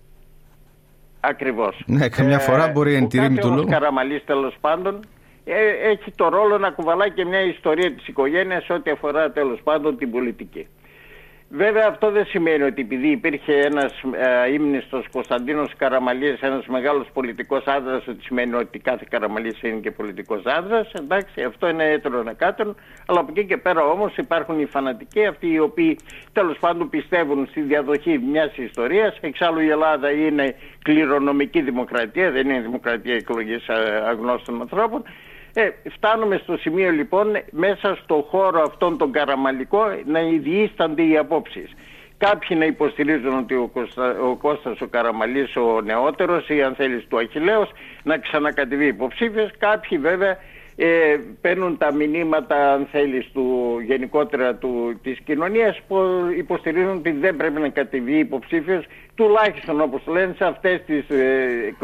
Ακριβώς. 1.20 1.84
Ναι, 1.86 2.10
καμιά 2.10 2.40
φορά 2.40 2.68
μπορεί 2.68 2.94
εν 2.94 3.08
τη 3.08 3.20
ρήμη 3.20 3.38
του 3.38 3.50
λόγου. 3.50 3.66
Ο 3.68 3.72
Καραμαλής 3.72 4.24
τέλος 4.26 4.56
πάντων 4.62 5.00
ε, 5.46 5.90
έχει 5.92 6.12
το 6.16 6.30
ρόλο 6.30 6.58
να 6.58 6.70
κουβαλάει 6.70 7.12
και 7.12 7.26
μια 7.26 7.42
ιστορία 7.42 7.94
της 7.94 8.08
οικογένειας 8.08 8.70
ό,τι 8.70 8.92
αφορά 8.92 9.32
τέλος 9.32 9.60
πάντων 9.64 9.98
την 9.98 10.12
πολιτική. 10.12 10.68
Βέβαια 11.50 11.88
αυτό 11.90 12.12
δεν 12.12 12.26
σημαίνει 12.26 12.64
ότι 12.64 12.82
επειδή 12.82 13.08
υπήρχε 13.08 13.54
ένας 13.54 13.94
ε, 14.46 14.54
ύμνηστος 14.54 15.06
Κωνσταντίνος 15.12 15.76
Καραμαλής, 15.78 16.42
ένας 16.42 16.66
μεγάλος 16.68 17.08
πολιτικός 17.14 17.64
άντρας, 17.66 18.08
ότι 18.08 18.24
σημαίνει 18.24 18.54
ότι 18.54 18.80
κάθε 18.80 19.06
Καραμαλής 19.10 19.62
είναι 19.62 19.80
και 19.80 19.92
πολιτικός 19.92 20.46
άντρας. 20.46 20.92
Εντάξει, 20.94 21.42
αυτό 21.42 21.70
είναι 21.70 21.92
έτερο 21.92 22.24
κάτω, 22.38 22.76
αλλά 23.06 23.20
από 23.20 23.32
εκεί 23.36 23.46
και 23.46 23.58
πέρα 23.58 23.84
όμως 23.84 24.18
υπάρχουν 24.18 24.60
οι 24.60 24.66
φανατικοί, 24.66 25.26
αυτοί 25.26 25.48
οι 25.52 25.60
οποίοι 25.60 25.98
τέλος 26.34 26.58
πάντων 26.60 26.90
πιστεύουν 26.90 27.48
στη 27.50 27.62
διαδοχή 27.62 28.20
μιας 28.20 28.58
ιστορίας. 28.58 29.18
Εξάλλου 29.22 29.60
η 29.60 29.70
Ελλάδα 29.70 30.12
είναι 30.12 30.56
κληρονομική 30.82 31.62
δημοκρατία, 31.62 32.32
δεν 32.32 32.50
είναι 32.50 32.62
δημοκρατία 32.62 33.16
εκλογής 33.16 33.68
ε, 33.68 34.04
αγνώστων 34.08 34.62
ανθρώπων. 34.62 35.04
Ε, 35.58 35.70
φτάνουμε 35.90 36.38
στο 36.44 36.58
σημείο 36.58 36.92
λοιπόν 36.92 37.28
μέσα 37.52 37.98
στο 38.04 38.28
χώρο 38.30 38.62
αυτόν 38.62 38.98
τον 38.98 39.12
καραμαλικό 39.12 39.84
να 40.06 40.20
διήστανται 40.42 41.04
οι 41.04 41.18
απόψεις. 41.18 41.74
Κάποιοι 42.18 42.58
να 42.60 42.66
υποστηρίζουν 42.66 43.38
ότι 43.38 43.56
ο, 43.56 43.70
Κώστα, 43.74 44.20
ο 44.20 44.36
Κώστας 44.36 44.82
ο 44.82 44.88
Καραμαλής 44.88 45.56
ο 45.56 45.82
νεότερος 45.82 46.50
ή 46.50 46.62
αν 46.62 46.76
θέλεις 46.76 47.08
του 47.08 47.18
Αχιλέως 47.18 47.72
να 48.04 48.18
ξανακατεβεί 48.18 48.86
υποψήφιος. 48.86 49.52
Κάποιοι 49.58 49.98
βέβαια 49.98 50.38
ε, 50.76 51.18
παίρνουν 51.42 51.78
τα 51.78 51.94
μηνύματα 51.94 52.74
αν 52.74 52.88
θέλεις 52.92 53.32
του 53.34 53.78
γενικότερα 53.86 54.56
του, 54.56 55.00
της 55.04 55.20
κοινωνίας 55.20 55.82
που 55.88 55.98
υποστηρίζουν 56.38 56.98
ότι 56.98 57.12
δεν 57.12 57.36
πρέπει 57.36 57.60
να 57.60 57.70
κατεβεί 57.70 58.18
υποψήφιος 58.18 58.86
τουλάχιστον 59.16 59.82
όπως 59.82 60.02
λένε 60.06 60.34
σε, 60.38 60.46
αυτές 60.46 60.82
τις, 60.86 61.10
ε, 61.10 61.76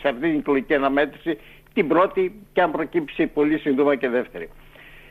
σε 0.00 0.08
αυτή 0.08 0.28
την 0.28 0.38
εκλογική 0.38 0.74
αναμέτρηση 0.74 1.38
την 1.76 1.88
πρώτη 1.88 2.32
και 2.52 2.62
αν 2.62 2.70
προκύψει 2.70 3.26
πολύ 3.26 3.58
σύντομα 3.58 3.94
και 3.96 4.08
δεύτερη. 4.08 4.48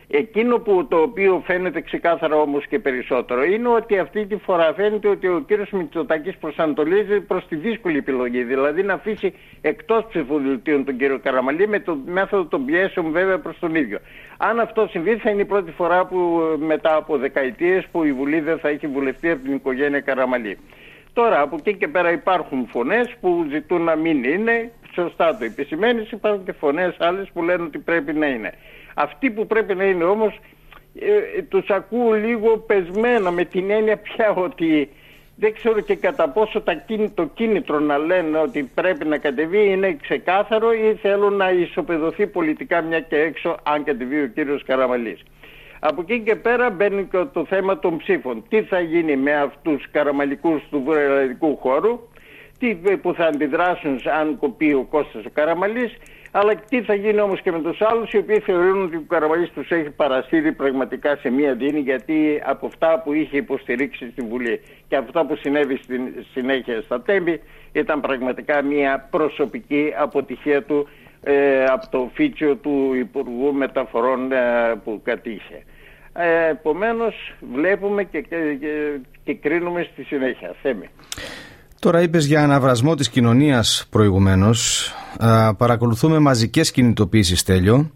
Εκείνο 0.07 0.57
που 0.59 0.87
το 0.87 0.97
οποίο 0.97 1.43
φαίνεται 1.45 1.81
ξεκάθαρα 1.81 2.35
όμως 2.35 2.67
και 2.67 2.79
περισσότερο 2.79 3.43
είναι 3.43 3.67
ότι 3.67 3.97
αυτή 3.99 4.25
τη 4.25 4.35
φορά 4.35 4.73
φαίνεται 4.73 5.07
ότι 5.07 5.27
ο 5.27 5.43
κύριος 5.47 5.69
Μητσοτάκης 5.71 6.37
προσανατολίζει 6.37 7.21
προς 7.21 7.47
τη 7.47 7.55
δύσκολη 7.55 7.97
επιλογή, 7.97 8.43
δηλαδή 8.43 8.83
να 8.83 8.93
αφήσει 8.93 9.33
εκτός 9.61 10.05
ψηφοδελτίων 10.09 10.85
τον 10.85 10.97
κύριο 10.97 11.19
Καραμαλή 11.19 11.67
με 11.67 11.79
το 11.79 11.97
μέθοδο 12.05 12.45
των 12.45 12.65
πιέσεων 12.65 13.11
βέβαια 13.11 13.39
προς 13.39 13.59
τον 13.59 13.75
ίδιο. 13.75 13.99
Αν 14.37 14.59
αυτό 14.59 14.87
συμβεί 14.87 15.15
θα 15.15 15.29
είναι 15.29 15.41
η 15.41 15.45
πρώτη 15.45 15.71
φορά 15.71 16.05
που 16.05 16.41
μετά 16.59 16.95
από 16.95 17.17
δεκαετίες 17.17 17.85
που 17.91 18.03
η 18.03 18.13
Βουλή 18.13 18.39
δεν 18.39 18.59
θα 18.59 18.69
έχει 18.69 18.87
βουλευτεί 18.87 19.29
από 19.29 19.43
την 19.43 19.53
οικογένεια 19.53 19.99
Καραμαλή. 19.99 20.57
Τώρα 21.15 21.41
από 21.41 21.55
εκεί 21.59 21.77
και 21.77 21.87
πέρα 21.87 22.11
υπάρχουν 22.11 22.67
φωνές 22.67 23.15
που 23.21 23.45
ζητούν 23.49 23.81
να 23.81 23.95
μην 23.95 24.23
είναι, 24.23 24.71
σωστά 24.93 25.37
το 25.37 25.43
επισημαίνεις, 25.45 26.11
υπάρχουν 26.11 26.45
και 26.45 26.51
φωνές 26.51 26.95
άλλες 26.99 27.29
που 27.33 27.43
λένε 27.43 27.63
ότι 27.63 27.77
πρέπει 27.79 28.13
να 28.13 28.27
είναι. 28.27 28.53
Αυτοί 28.93 29.31
που 29.31 29.47
πρέπει 29.47 29.75
να 29.75 29.83
είναι 29.83 30.03
όμως 30.03 30.39
ε, 30.99 31.41
τους 31.41 31.69
ακούω 31.69 32.11
λίγο 32.11 32.57
πεσμένα 32.57 33.31
με 33.31 33.45
την 33.45 33.69
έννοια 33.69 33.97
πια 33.97 34.29
ότι 34.29 34.89
δεν 35.35 35.53
ξέρω 35.53 35.79
και 35.79 35.95
κατά 35.95 36.29
πόσο 36.29 36.63
το 37.13 37.25
κίνητρο 37.33 37.79
να 37.79 37.97
λένε 37.97 38.37
ότι 38.37 38.63
πρέπει 38.73 39.05
να 39.05 39.17
κατεβεί 39.17 39.69
είναι 39.69 39.97
ξεκάθαρο 40.01 40.73
ή 40.73 40.95
θέλουν 41.01 41.33
να 41.33 41.51
ισοπεδωθεί 41.51 42.27
πολιτικά 42.27 42.81
μια 42.81 42.99
και 42.99 43.15
έξω 43.15 43.57
αν 43.63 43.83
κατεβεί 43.83 44.21
ο 44.21 44.27
κύριος 44.27 44.63
Καραμαλής. 44.63 45.23
Από 45.79 46.01
εκεί 46.01 46.19
και 46.19 46.35
πέρα 46.35 46.69
μπαίνει 46.69 47.03
και 47.03 47.25
το 47.33 47.45
θέμα 47.45 47.79
των 47.79 47.97
ψήφων. 47.97 48.43
Τι 48.49 48.63
θα 48.63 48.79
γίνει 48.79 49.15
με 49.15 49.35
αυτούς 49.35 49.75
τους 49.75 49.91
καραμαλικούς 49.91 50.61
του 50.69 50.81
βορειοελλαδικού 50.85 51.57
χώρου, 51.57 51.99
τι 52.59 52.75
που 53.01 53.13
θα 53.13 53.25
αντιδράσουν 53.25 53.99
αν 54.19 54.37
κοπεί 54.39 54.73
ο 54.73 54.87
Κώστας 54.89 55.25
ο 55.25 55.29
Καραμαλής, 55.33 55.97
αλλά 56.31 56.55
τι 56.55 56.81
θα 56.81 56.93
γίνει 56.93 57.19
όμως 57.19 57.41
και 57.41 57.51
με 57.51 57.61
τους 57.61 57.81
άλλους 57.81 58.11
οι 58.11 58.17
οποίοι 58.17 58.39
θεωρούν 58.39 58.83
ότι 58.83 58.95
ο 58.95 59.03
Καραμαλής 59.07 59.49
τους 59.49 59.69
έχει 59.69 59.89
παρασύρει 59.89 60.51
πραγματικά 60.51 61.15
σε 61.15 61.29
μία 61.29 61.53
δίνη 61.53 61.79
γιατί 61.79 62.41
από 62.45 62.65
αυτά 62.65 63.01
που 63.03 63.13
είχε 63.13 63.37
υποστηρίξει 63.37 64.09
στη 64.11 64.21
Βουλή 64.21 64.61
και 64.87 64.95
από 64.95 65.05
αυτά 65.05 65.25
που 65.25 65.35
συνέβη 65.35 65.77
στην 65.77 66.01
συνέχεια 66.33 66.81
στα 66.81 67.01
Τέμπη 67.01 67.41
ήταν 67.71 68.01
πραγματικά 68.01 68.61
μία 68.61 69.07
προσωπική 69.09 69.93
αποτυχία 69.97 70.63
του 70.63 70.87
ε, 71.27 71.63
από 71.63 71.89
το 71.89 72.09
φίτσιο 72.13 72.55
του 72.55 72.93
Υπουργού 72.99 73.53
Μεταφορών 73.53 74.31
ε, 74.31 74.35
που 74.83 75.01
κατήχε. 75.03 75.63
Ε, 76.13 76.49
επομένως 76.49 77.33
βλέπουμε 77.53 78.03
και, 78.03 78.21
και, 78.21 78.37
και, 79.23 79.33
κρίνουμε 79.33 79.87
στη 79.91 80.03
συνέχεια. 80.03 80.55
Θέμη. 80.61 80.89
Τώρα 81.79 82.01
είπες 82.01 82.25
για 82.25 82.43
αναβρασμό 82.43 82.95
της 82.95 83.09
κοινωνίας 83.09 83.87
προηγουμένως. 83.89 84.91
παρακολουθούμε 85.57 86.19
μαζικές 86.19 86.71
κινητοποιήσεις 86.71 87.43
τέλειο. 87.43 87.91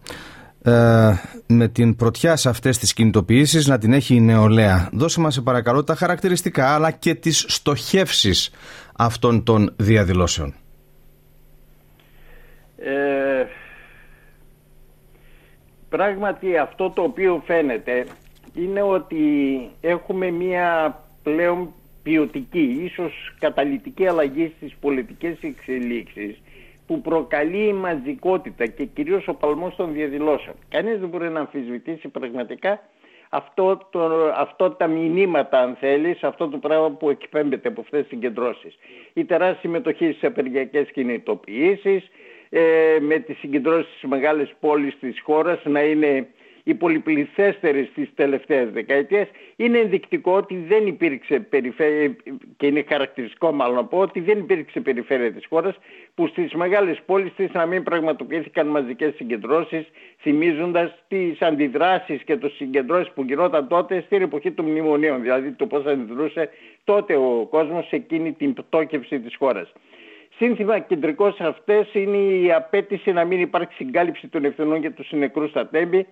με 1.46 1.68
την 1.68 1.96
πρωτιά 1.96 2.36
σε 2.36 2.48
αυτές 2.48 2.78
τις 2.78 2.92
κινητοποιήσεις 2.92 3.66
να 3.66 3.78
την 3.78 3.92
έχει 3.92 4.14
η 4.14 4.20
νεολαία. 4.20 4.88
Δώσε 4.92 5.20
μας 5.20 5.34
σε 5.34 5.40
παρακαλώ 5.40 5.84
τα 5.84 5.94
χαρακτηριστικά 5.94 6.74
αλλά 6.74 6.90
και 6.90 7.14
τις 7.14 7.44
στοχεύσεις 7.48 8.50
αυτών 8.96 9.42
των 9.44 9.74
διαδηλώσεων. 9.76 10.54
Ε, 12.82 13.46
πράγματι 15.88 16.56
αυτό 16.56 16.90
το 16.90 17.02
οποίο 17.02 17.42
φαίνεται 17.46 18.06
είναι 18.54 18.82
ότι 18.82 19.24
έχουμε 19.80 20.30
μία 20.30 20.98
πλέον 21.22 21.72
ποιοτική, 22.02 22.80
ίσως 22.82 23.34
καταλητική 23.38 24.06
αλλαγή 24.06 24.52
στις 24.56 24.76
πολιτικές 24.80 25.36
εξελίξεις 25.40 26.42
που 26.86 27.00
προκαλεί 27.00 27.66
η 27.66 27.72
μαζικότητα 27.72 28.66
και 28.66 28.84
κυρίως 28.84 29.28
ο 29.28 29.34
παλμός 29.34 29.76
των 29.76 29.92
διαδηλώσεων. 29.92 30.56
Κανείς 30.68 30.98
δεν 30.98 31.08
μπορεί 31.08 31.28
να 31.28 31.40
αμφισβητήσει 31.40 32.08
πραγματικά 32.08 32.80
αυτό, 33.30 33.86
το, 33.90 34.32
αυτό 34.36 34.70
τα 34.70 34.86
μηνύματα 34.86 35.60
αν 35.60 35.76
θέλεις, 35.80 36.22
αυτό 36.22 36.48
το 36.48 36.58
πράγμα 36.58 36.90
που 36.90 37.10
εκπέμπεται 37.10 37.68
από 37.68 37.80
αυτές 37.80 38.00
τις 38.00 38.08
συγκεντρώσεις. 38.08 38.78
Η 39.12 39.24
τεράστια 39.24 39.60
συμμετοχή 39.60 40.10
στις 40.10 40.24
απεργιακές 40.24 40.90
κινητοποιήσεις, 40.90 42.02
ε, 42.04 42.08
με 43.00 43.18
τις 43.18 43.38
συγκεντρώσεις 43.38 43.90
στις 43.96 44.08
μεγάλες 44.08 44.54
πόλεις 44.60 44.98
της 45.00 45.20
χώρας 45.20 45.60
να 45.64 45.82
είναι 45.82 46.26
οι 46.64 46.74
πολυπληθέστερες 46.74 47.86
στις 47.86 48.08
τελευταίες 48.14 48.70
δεκαετίες 48.70 49.28
είναι 49.56 49.78
ενδεικτικό 49.78 50.32
ότι 50.32 50.64
δεν 50.68 50.86
υπήρξε 50.86 51.40
περιφέρεια 51.40 52.16
και 52.56 52.66
είναι 52.66 52.84
χαρακτηριστικό 52.88 53.52
μάλλον 53.52 53.74
να 53.74 53.84
πω 53.84 53.98
ότι 53.98 54.20
δεν 54.20 54.38
υπήρξε 54.38 54.80
περιφέρεια 54.80 55.32
της 55.32 55.46
χώρας 55.48 55.78
που 56.14 56.26
στις 56.26 56.52
μεγάλες 56.52 57.00
πόλεις 57.06 57.34
της 57.34 57.52
να 57.52 57.66
μην 57.66 57.82
πραγματοποιήθηκαν 57.82 58.66
μαζικές 58.66 59.14
συγκεντρώσεις 59.14 59.86
θυμίζοντας 60.18 61.04
τις 61.08 61.42
αντιδράσεις 61.42 62.22
και 62.22 62.36
τις 62.36 62.52
συγκεντρώσεις 62.52 63.12
που 63.12 63.22
γινόταν 63.22 63.68
τότε 63.68 64.02
στην 64.06 64.22
εποχή 64.22 64.52
των 64.52 64.64
μνημονίων 64.64 65.22
δηλαδή 65.22 65.50
το 65.50 65.66
πώς 65.66 65.84
αντιδρούσε 65.84 66.48
τότε 66.84 67.16
ο 67.16 67.46
κόσμος 67.50 67.86
σε 67.86 67.96
εκείνη 67.96 68.32
την 68.32 68.54
πτώκευση 68.54 69.20
της 69.20 69.36
χώρας. 69.36 69.72
Σύνθημα 70.42 70.78
κεντρικός 70.78 71.34
σε 71.34 71.46
αυτές 71.46 71.94
είναι 71.94 72.16
η 72.16 72.52
απέτηση 72.52 73.12
να 73.12 73.24
μην 73.24 73.40
υπάρξει 73.40 73.76
συγκάλυψη 73.76 74.28
των 74.28 74.44
ευθυνών 74.44 74.80
για 74.80 74.92
τους 74.92 75.06
συνεκρούς 75.06 75.50
στα 75.50 75.66
τέμπη 75.68 76.06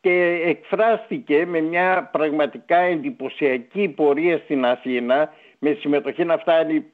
και 0.00 0.42
εκφράστηκε 0.44 1.46
με 1.46 1.60
μια 1.60 2.08
πραγματικά 2.12 2.76
εντυπωσιακή 2.76 3.88
πορεία 3.88 4.38
στην 4.38 4.64
Αθήνα 4.64 5.32
με 5.58 5.76
συμμετοχή 5.80 6.24
να 6.24 6.38
φτάνει, 6.38 6.84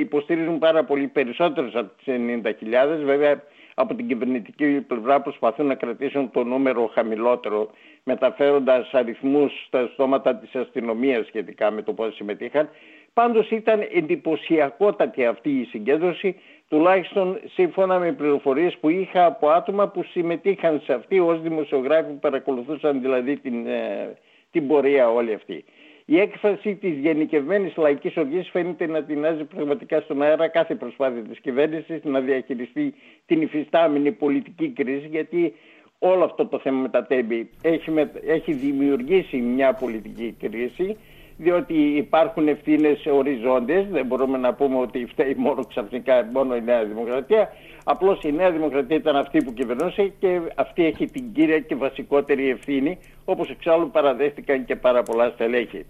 υποστηρίζουν 0.00 0.58
πάρα 0.58 0.84
πολύ 0.84 1.06
περισσότερες 1.06 1.74
από 1.74 1.90
τις 1.96 2.14
90.000 2.16 3.04
βέβαια 3.04 3.42
από 3.74 3.94
την 3.94 4.08
κυβερνητική 4.08 4.66
πλευρά 4.80 5.20
προσπαθούν 5.20 5.66
να 5.66 5.74
κρατήσουν 5.74 6.30
το 6.30 6.44
νούμερο 6.44 6.90
χαμηλότερο 6.94 7.70
μεταφέροντας 8.04 8.90
αριθμούς 8.92 9.52
στα 9.66 9.90
στόματα 9.92 10.36
της 10.36 10.54
αστυνομίας 10.54 11.26
σχετικά 11.26 11.70
με 11.70 11.82
το 11.82 11.92
πώς 11.92 12.14
συμμετείχαν. 12.14 12.68
Πάντως 13.14 13.50
ήταν 13.50 13.86
εντυπωσιακότατη 13.92 15.24
αυτή 15.26 15.50
η 15.50 15.64
συγκέντρωση 15.64 16.36
τουλάχιστον 16.68 17.40
σύμφωνα 17.44 17.98
με 17.98 18.12
πληροφορίες 18.12 18.76
που 18.80 18.88
είχα 18.88 19.24
από 19.24 19.48
άτομα 19.48 19.88
που 19.88 20.02
συμμετείχαν 20.02 20.80
σε 20.84 20.92
αυτή 20.92 21.18
ως 21.20 21.40
δημοσιογράφοι 21.40 22.10
που 22.10 22.18
παρακολουθούσαν 22.18 23.00
δηλαδή 23.00 23.36
την, 23.36 23.66
ε, 23.66 24.16
την 24.50 24.66
πορεία 24.66 25.10
όλη 25.10 25.32
αυτή. 25.34 25.64
Η 26.04 26.18
έκφραση 26.18 26.74
της 26.74 26.98
γενικευμένης 26.98 27.76
λαϊκής 27.76 28.16
οργής 28.16 28.48
φαίνεται 28.50 28.86
να 28.86 29.02
τεινάζει 29.02 29.44
πραγματικά 29.44 30.00
στον 30.00 30.22
αέρα 30.22 30.48
κάθε 30.48 30.74
προσπάθεια 30.74 31.22
της 31.22 31.40
κυβέρνησης 31.40 32.04
να 32.04 32.20
διαχειριστεί 32.20 32.94
την 33.26 33.42
υφιστάμενη 33.42 34.12
πολιτική 34.12 34.68
κρίση, 34.68 35.06
γιατί 35.10 35.54
όλο 35.98 36.24
αυτό 36.24 36.46
το 36.46 36.58
θέμα 36.58 36.80
με 36.80 36.88
τα 36.88 37.04
τέμπη 37.06 37.50
έχει, 37.62 37.92
έχει 38.26 38.52
δημιουργήσει 38.52 39.36
μια 39.36 39.72
πολιτική 39.72 40.36
κρίση 40.40 40.96
διότι 41.42 41.74
υπάρχουν 41.74 42.48
ευθύνες 42.48 43.06
οριζόντες, 43.06 43.86
δεν 43.90 44.06
μπορούμε 44.06 44.38
να 44.38 44.54
πούμε 44.54 44.76
ότι 44.78 45.06
φταίει 45.06 45.34
μόνο 45.36 45.64
ξαφνικά 45.64 46.28
μόνο 46.32 46.56
η 46.56 46.62
Νέα 46.62 46.84
Δημοκρατία. 46.84 47.52
Απλώς 47.84 48.18
η 48.22 48.32
Νέα 48.32 48.50
Δημοκρατία 48.50 48.96
ήταν 48.96 49.16
αυτή 49.16 49.44
που 49.44 49.52
κυβερνούσε 49.52 50.12
και 50.18 50.40
αυτή 50.54 50.84
έχει 50.84 51.06
την 51.06 51.32
κύρια 51.32 51.58
και 51.58 51.74
βασικότερη 51.74 52.50
ευθύνη, 52.50 52.98
όπως 53.24 53.50
εξάλλου 53.50 53.90
παραδέχτηκαν 53.90 54.64
και 54.64 54.76
πάρα 54.76 55.02
πολλά 55.02 55.30
στελέχη. 55.34 55.84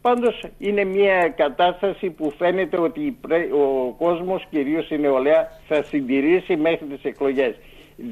Πάντως 0.00 0.42
είναι 0.58 0.84
μια 0.84 1.28
κατάσταση 1.28 2.10
που 2.10 2.32
φαίνεται 2.38 2.80
ότι 2.80 3.18
ο 3.52 3.94
κόσμος, 3.98 4.46
κυρίως 4.50 4.90
η 4.90 4.98
νεολαία, 4.98 5.48
θα 5.68 5.82
συντηρήσει 5.82 6.56
μέχρι 6.56 6.86
τις 6.86 7.02
εκλογές. 7.04 7.54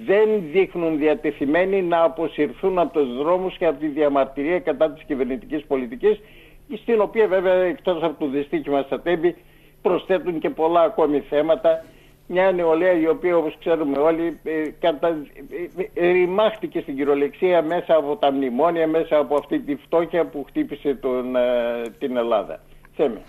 Δεν 0.07 0.29
δείχνουν 0.53 0.99
διατεθειμένοι 0.99 1.83
να 1.83 2.03
αποσυρθούν 2.03 2.79
από 2.79 2.99
τους 2.99 3.17
δρόμους 3.17 3.57
και 3.57 3.67
από 3.67 3.81
τη 3.81 3.87
διαμαρτυρία 3.87 4.61
κατά 4.61 4.93
της 4.93 5.03
κυβερνητικής 5.05 5.65
πολιτικής 5.65 6.21
στην 6.77 7.01
οποία 7.01 7.27
βέβαια 7.27 7.55
εκτός 7.55 8.03
από 8.03 8.25
το 8.25 8.31
δυστύχημα 8.31 8.83
στα 8.83 9.01
τέμπη 9.01 9.37
προσθέτουν 9.83 10.39
και 10.39 10.51
πολλά 10.51 10.81
ακόμη 10.81 11.21
θέματα 11.21 11.85
μια 12.29 12.53
νεολαία 12.53 13.01
η 13.01 13.09
οποία 13.09 13.37
όπως 13.37 13.57
ξέρουμε 13.59 13.99
όλοι 13.99 14.39
ε, 14.43 14.51
κατα... 14.81 15.09
Ε, 15.95 16.07
ε, 16.07 16.13
ρημάχτηκε 16.13 16.81
στην 16.81 16.97
κυριολεξία 16.97 17.63
μέσα 17.63 17.95
από 17.95 18.17
τα 18.17 18.33
μνημόνια, 18.33 18.87
μέσα 18.87 19.17
από 19.19 19.37
αυτή 19.37 19.61
τη 19.61 19.75
φτώχεια 19.75 20.27
που 20.27 20.45
χτύπησε 20.49 20.95
τον, 20.95 21.25
την 21.99 22.17
Ελλάδα. 22.17 22.61
Θέμε. 22.97 23.21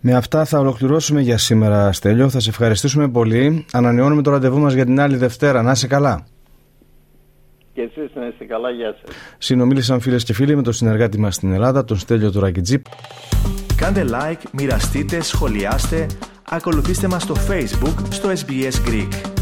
Με 0.00 0.14
αυτά 0.14 0.44
θα 0.44 0.58
ολοκληρώσουμε 0.58 1.20
για 1.20 1.38
σήμερα 1.38 1.92
Στέλιο. 1.92 2.28
Θα 2.28 2.40
σε 2.40 2.48
ευχαριστήσουμε 2.48 3.08
πολύ. 3.08 3.66
Ανανεώνουμε 3.72 4.22
το 4.22 4.30
ραντεβού 4.30 4.58
μας 4.58 4.74
για 4.74 4.84
την 4.84 5.00
άλλη 5.00 5.16
Δευτέρα. 5.16 5.62
Να 5.62 5.70
είσαι 5.70 5.86
καλά. 5.86 6.26
Και 7.74 7.82
εσείς 7.82 8.14
να 8.14 8.26
είστε 8.26 8.44
καλά. 8.44 8.70
Γεια 8.70 8.96
σας. 9.00 9.16
Συνομίλησαν 9.38 10.00
φίλες 10.00 10.24
και 10.24 10.32
φίλοι 10.32 10.56
με 10.56 10.62
τον 10.62 10.72
συνεργάτη 10.72 11.18
μας 11.18 11.34
στην 11.34 11.52
Ελλάδα, 11.52 11.84
τον 11.84 11.98
Στέλιο 11.98 12.30
Τουρακιτζή. 12.30 12.82
Κάντε 13.76 14.04
like, 14.10 14.42
μοιραστείτε, 14.52 15.20
σχολιάστε, 15.20 16.06
ακολουθήστε 16.50 17.08
μας 17.08 17.22
στο 17.22 17.34
Facebook, 17.48 17.94
στο 18.10 18.30
SBS 18.30 18.88
Greek. 18.88 19.33